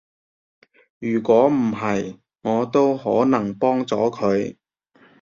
[0.97, 4.57] 如果唔係，我都可能幫咗佢